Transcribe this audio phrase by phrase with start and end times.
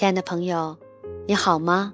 [0.00, 0.78] 亲爱的朋友，
[1.28, 1.92] 你好吗？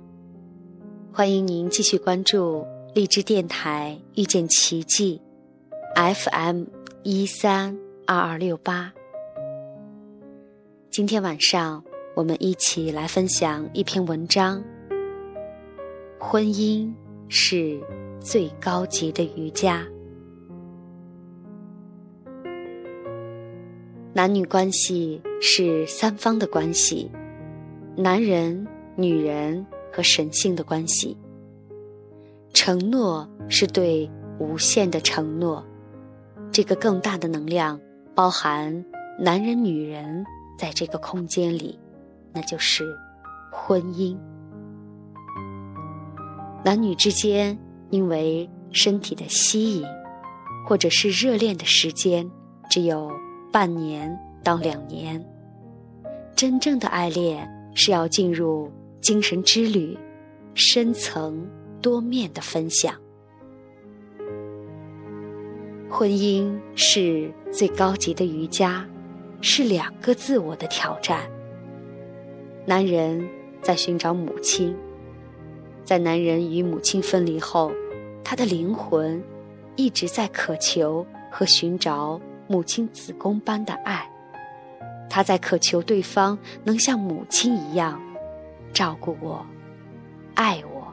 [1.13, 2.65] 欢迎您继续关注
[2.95, 5.21] 荔枝电台遇见奇迹
[5.97, 6.67] FM
[7.03, 7.77] 一三
[8.07, 8.93] 二二六八。
[10.89, 11.83] 今天晚上，
[12.15, 14.63] 我们一起来分享一篇文章：
[16.21, 16.89] 婚姻
[17.29, 17.83] 是
[18.21, 19.85] 最高级的瑜伽。
[24.13, 27.11] 男女关系是三方的关系。
[27.99, 31.17] 男人、女人和神性的关系。
[32.53, 35.65] 承诺是对无限的承诺，
[36.53, 37.81] 这个更大的能量
[38.15, 38.85] 包含
[39.19, 40.23] 男人、女人
[40.59, 41.81] 在这个空间里，
[42.35, 42.85] 那就是
[43.51, 44.15] 婚姻。
[46.63, 49.87] 男女之间因为身体的吸引，
[50.69, 52.31] 或者是热恋的时间
[52.69, 53.11] 只有
[53.51, 55.25] 半年到两年，
[56.35, 57.51] 真正的爱恋。
[57.77, 59.97] 是要进入精神之旅，
[60.55, 61.47] 深层
[61.81, 62.95] 多面的分享。
[65.89, 68.85] 婚姻是最高级的瑜伽，
[69.43, 71.31] 是两个自我的挑战。
[72.65, 73.25] 男人
[73.61, 74.75] 在寻找母亲，
[75.85, 77.71] 在男人与母亲分离后，
[78.25, 79.23] 他的灵魂
[79.77, 84.11] 一直在渴求和寻找母亲子宫般的爱。
[85.17, 87.99] 他在渴求对方能像母亲一样
[88.71, 89.47] 照顾我、
[90.35, 90.93] 爱我。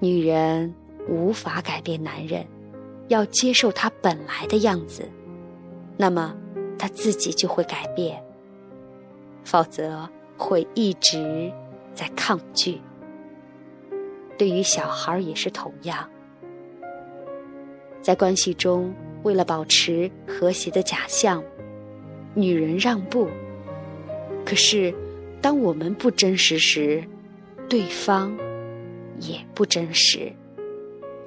[0.00, 0.74] 女人
[1.08, 2.46] 无法改变男人，
[3.08, 5.08] 要接受他本来的样子，
[5.96, 6.36] 那么
[6.78, 8.22] 他自己就会改变，
[9.44, 11.50] 否则会一直
[11.94, 12.78] 在抗拒。
[14.36, 16.06] 对于小孩也是同样，
[18.02, 18.94] 在关系中。
[19.28, 21.44] 为了保持和谐的假象，
[22.32, 23.28] 女人让步。
[24.42, 24.94] 可是，
[25.42, 27.04] 当我们不真实时，
[27.68, 28.34] 对方
[29.20, 30.32] 也不真实。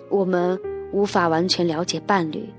[0.09, 0.59] 我们
[0.91, 2.49] 无法完全了解伴侣，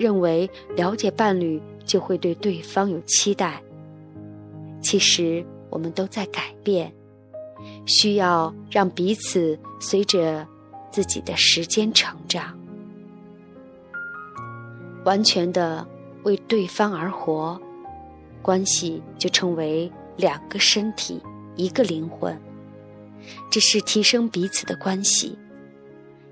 [0.00, 3.62] 认为了解伴侣就会对对方有期待。
[4.82, 6.92] 其实，我们都在改变，
[7.86, 10.44] 需要让彼此随着
[10.90, 12.55] 自己的时间成长。
[15.06, 15.86] 完全的
[16.24, 17.58] 为对方而活，
[18.42, 21.22] 关系就成为两个身体
[21.54, 22.36] 一个灵魂。
[23.48, 25.38] 这是提升彼此的关系。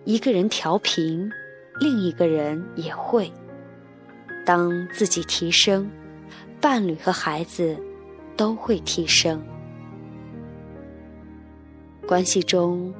[0.04, 1.30] 一个人调频，
[1.78, 3.32] 另一个人也会。
[4.44, 5.88] 当自己提升，
[6.60, 7.80] 伴侣和孩子
[8.36, 9.40] 都会提升。
[12.08, 12.92] 关系中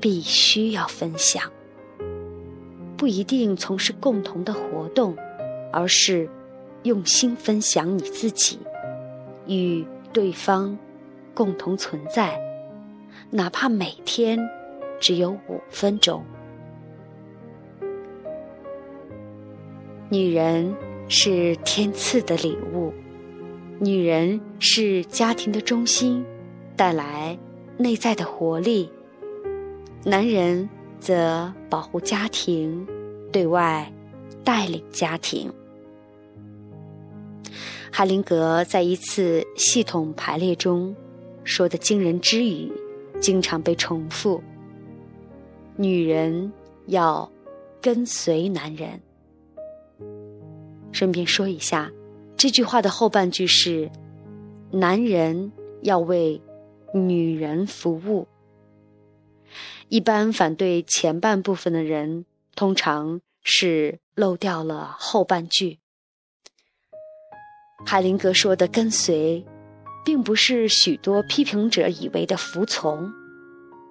[0.00, 1.48] 必须要分享。
[3.02, 5.16] 不一定从事共同的活动，
[5.72, 6.30] 而是
[6.84, 8.60] 用心分享你自己，
[9.48, 10.78] 与对方
[11.34, 12.40] 共同存在，
[13.28, 14.38] 哪怕每天
[15.00, 16.24] 只有五分钟。
[20.08, 20.72] 女人
[21.08, 22.92] 是天赐的礼物，
[23.80, 26.24] 女人是家庭的中心，
[26.76, 27.36] 带来
[27.76, 28.88] 内在的活力。
[30.04, 30.68] 男人。
[31.02, 32.86] 则保护家庭，
[33.32, 33.92] 对外
[34.44, 35.52] 带领家庭。
[37.90, 40.94] 海灵格在一次系统排列中
[41.42, 42.70] 说的惊人之语，
[43.20, 44.40] 经常被重复：
[45.76, 46.52] 女人
[46.86, 47.28] 要
[47.80, 49.00] 跟随男人。
[50.92, 51.90] 顺便说一下，
[52.36, 53.90] 这句话的后半句是：
[54.70, 55.50] 男人
[55.82, 56.40] 要为
[56.94, 58.24] 女人服务。
[59.88, 62.24] 一般反对前半部分的人，
[62.54, 65.78] 通常是漏掉了后半句。
[67.84, 69.44] 海灵格说的“跟随”，
[70.04, 73.12] 并不是许多批评者以为的服从，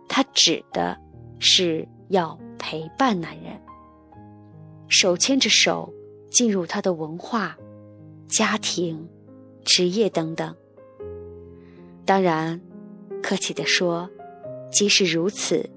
[0.08, 0.98] 他指的
[1.40, 3.62] 是要陪伴男人，
[4.88, 5.94] 手牵着手
[6.30, 7.58] 进入他的文化、
[8.28, 9.10] 家庭、
[9.66, 10.56] 职业等等。
[12.06, 12.62] 当然，
[13.22, 14.10] 客气地说，
[14.72, 15.70] 即使如此。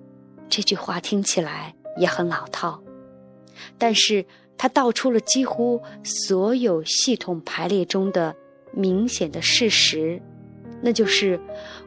[0.49, 2.81] 这句话听起来也很老套，
[3.77, 4.25] 但是
[4.57, 8.35] 它道出了几乎所有系统排列中的
[8.73, 10.21] 明显的事实，
[10.83, 11.41] 那就是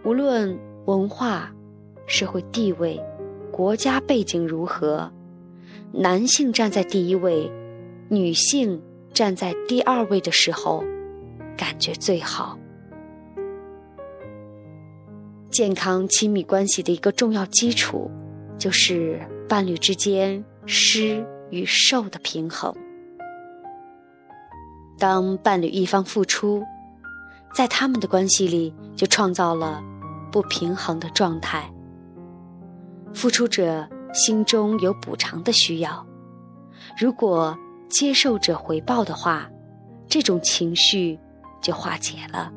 [0.04, 1.54] 无论文化、
[2.08, 3.02] 社会地位、
[3.52, 5.12] 国家背景如何，
[5.94, 7.50] 男性站在第一位，
[8.10, 8.82] 女性
[9.14, 10.84] 站在第二位的时候，
[11.56, 12.58] 感觉最好。
[15.58, 18.12] 健康亲密关系的一个重要基础。
[18.60, 19.20] 就是
[19.50, 22.72] 伴侣之间施与受的平衡。
[25.00, 26.64] 当伴侣一方付出，
[27.56, 29.84] 在他们的关系里就创造了
[30.32, 31.68] 不平衡的状态。
[33.12, 36.06] 付出者心中有补偿的需要，
[37.00, 37.58] 如果
[37.90, 39.50] 接受者回报的话，
[40.08, 41.20] 这种情绪
[41.64, 42.54] 就化解了。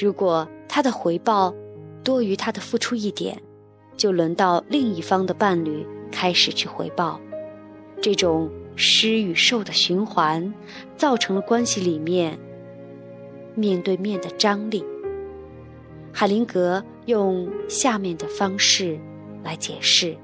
[0.00, 1.52] 如果他的回报
[2.02, 3.40] 多于他的付出一点，
[3.96, 7.20] 就轮到另一方的伴侣开始去回报。
[8.00, 10.52] 这种施与受的循环，
[10.96, 12.38] 造成了关系里面
[13.54, 14.84] 面对面的张力。
[16.12, 18.98] 海灵格用下面的方式
[19.42, 20.16] 来解释：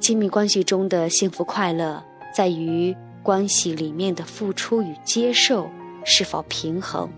[0.00, 2.02] 亲密关系中的幸福快乐，
[2.34, 5.70] 在于关系里面的付出与接受
[6.04, 7.08] 是否平衡。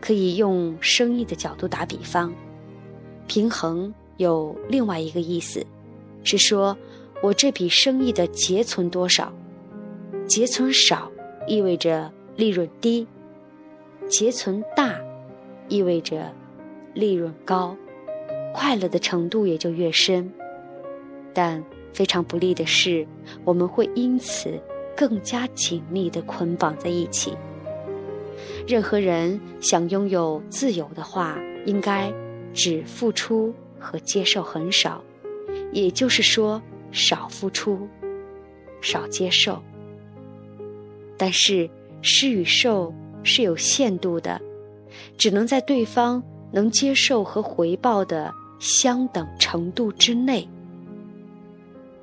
[0.00, 2.32] 可以用生意的角度打比方，
[3.26, 5.64] 平衡有另外一个意思，
[6.24, 6.76] 是说
[7.22, 9.32] 我这笔生意的结存多少，
[10.26, 11.10] 结存少
[11.46, 13.06] 意味着利润低，
[14.08, 14.98] 结存大
[15.68, 16.32] 意味着
[16.94, 17.76] 利润高，
[18.54, 20.30] 快乐的程度也就越深。
[21.32, 21.62] 但
[21.92, 23.06] 非常不利的是，
[23.44, 24.58] 我们会因此
[24.96, 27.32] 更加紧密地捆绑在一起。
[28.66, 32.12] 任何人想拥有自由的话，应该
[32.52, 35.02] 只付出和接受很少，
[35.72, 36.60] 也就是说，
[36.92, 37.88] 少付出，
[38.80, 39.62] 少接受。
[41.16, 41.68] 但是
[42.02, 44.40] 施与受是有限度的，
[45.18, 50.48] 只能在对方能接受和回报的相等程度之内。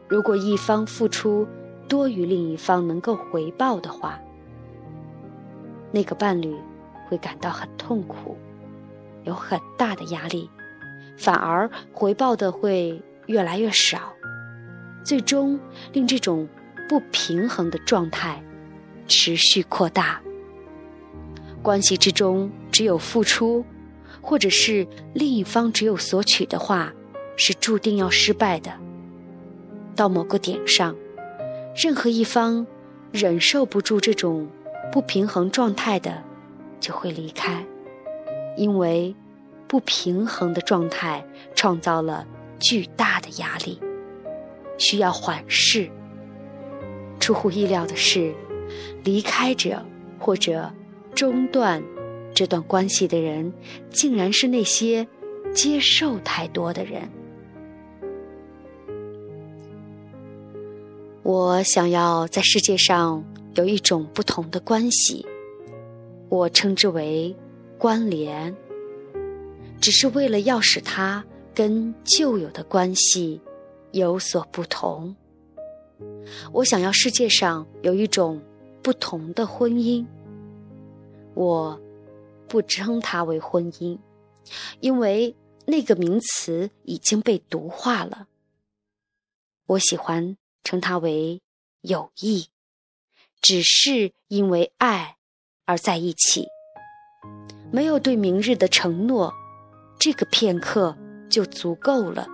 [0.07, 1.45] 如果一方付出
[1.88, 4.19] 多于另一方能够回报的话，
[5.98, 6.56] 那个伴侣
[7.08, 8.38] 会感到很痛苦，
[9.24, 10.48] 有很大的压力，
[11.18, 14.14] 反而回报的会越来越少，
[15.04, 15.60] 最终
[15.94, 16.48] 令这种
[16.88, 18.40] 不平衡的状态
[19.08, 20.22] 持续扩大。
[21.64, 23.66] 关系之中只有付出，
[24.22, 26.94] 或者是另一方只有索取的话，
[27.38, 28.72] 是注定要失败的。
[29.96, 30.96] 到某个点上，
[31.76, 32.68] 任何一方
[33.12, 34.48] 忍受不住这种。
[34.92, 36.24] 不平衡状态的
[36.80, 37.66] 就会离开，
[38.56, 39.16] 因为
[39.68, 41.25] 不平衡的状态
[41.56, 42.25] 创造了
[42.60, 43.80] 巨大的压力，
[44.78, 45.89] 需要缓释。
[47.19, 48.34] 出乎意料的是，
[49.04, 49.86] 离开者
[50.19, 50.72] 或者
[51.13, 51.84] 中断
[52.34, 53.51] 这段关系的人，
[53.89, 55.06] 竟然是那些
[55.54, 57.10] 接受太多的人。
[61.27, 63.21] 我想要在世界上。
[63.56, 65.25] 有一种不同的关系，
[66.29, 67.35] 我称之为
[67.75, 68.56] 关联，
[69.81, 71.25] 只是为了要使它
[71.56, 73.41] 跟旧有的关系
[73.94, 75.15] 有所不同。
[76.53, 78.39] 我想要世界上有一种
[78.83, 80.06] 不同的婚姻，
[81.33, 81.81] 我
[82.47, 83.97] 不称它为婚姻，
[84.81, 85.35] 因为
[85.65, 88.27] 那个名词已经被毒化了。
[89.65, 90.38] 我喜欢
[90.68, 91.42] 称它为
[91.80, 92.48] 友谊。
[93.40, 95.15] 只是因为爱
[95.65, 96.48] 而在一起，
[97.72, 99.32] 没有对明日的承诺，
[99.98, 100.98] 这个片刻
[101.30, 102.27] 就足够了。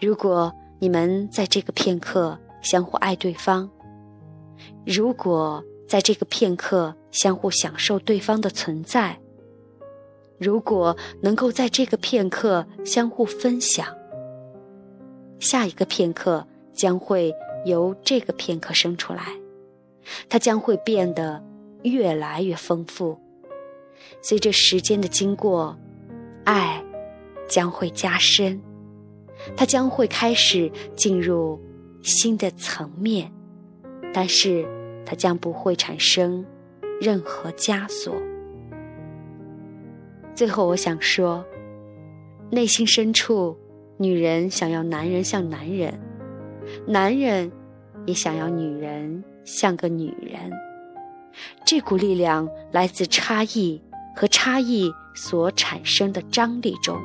[0.00, 3.70] 如果你们在这个片刻相互爱对方，
[4.84, 9.18] 如果在这个片刻相互享受对方的存在，
[10.36, 13.86] 如果能够在这个片刻相互分享，
[15.38, 17.34] 下一个片刻将会
[17.64, 19.24] 由这个片刻生出来。
[20.28, 21.42] 它将会变得
[21.82, 23.18] 越来越丰富，
[24.22, 25.76] 随着时间的经过，
[26.44, 26.82] 爱
[27.48, 28.60] 将会加深，
[29.56, 31.60] 它将会开始进入
[32.02, 33.30] 新的层面，
[34.12, 34.66] 但是
[35.04, 36.44] 它将不会产生
[37.00, 38.14] 任何枷锁。
[40.34, 41.44] 最后，我想说，
[42.50, 43.56] 内心深处，
[43.98, 46.00] 女人想要男人像男人，
[46.86, 47.50] 男人
[48.06, 49.22] 也想要女人。
[49.42, 50.52] 像个女人，
[51.64, 53.82] 这股力量来自差异
[54.14, 56.96] 和差异所产生的张力中，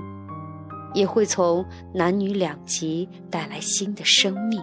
[0.93, 4.62] 也会从男女两极带来新的生命。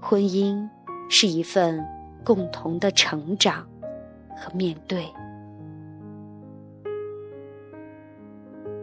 [0.00, 0.66] 婚姻
[1.08, 1.78] 是一份
[2.24, 3.64] 共同的成长
[4.36, 5.06] 和面对。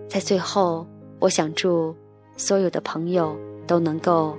[0.08, 0.88] 在最后，
[1.20, 1.94] 我想祝
[2.38, 3.36] 所有的朋友
[3.68, 4.36] 都能够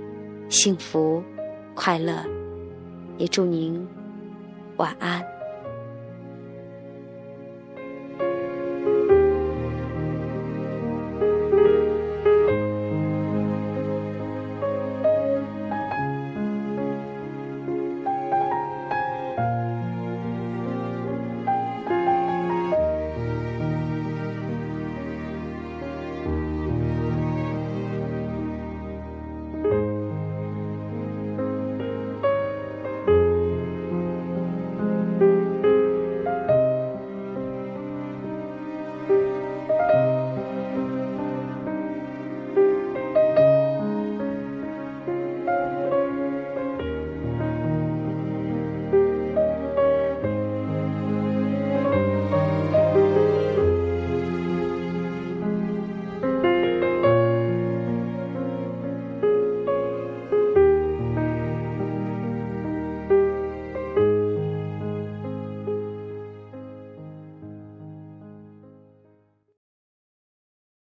[0.49, 1.23] 幸福。
[1.75, 2.25] 快乐，
[3.17, 3.87] 也祝您
[4.75, 5.23] 晚安。